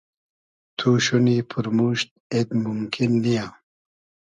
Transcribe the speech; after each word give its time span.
تو 0.77 0.89
شونی 1.05 1.37
پورموشت 1.49 2.09
اید 2.33 2.49
مومکین 2.61 3.11
نییۂ 3.23 3.45